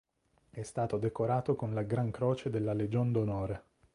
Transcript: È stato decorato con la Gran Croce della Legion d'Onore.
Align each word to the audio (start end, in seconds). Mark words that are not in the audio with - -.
È 0.49 0.63
stato 0.63 0.97
decorato 0.97 1.53
con 1.55 1.75
la 1.75 1.83
Gran 1.83 2.09
Croce 2.09 2.49
della 2.49 2.73
Legion 2.73 3.11
d'Onore. 3.11 3.63